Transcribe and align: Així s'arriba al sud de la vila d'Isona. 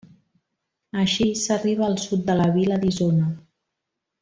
Així 1.01 1.27
s'arriba 1.41 1.85
al 1.89 1.99
sud 2.05 2.25
de 2.31 2.37
la 2.41 2.49
vila 2.57 2.81
d'Isona. 2.87 3.29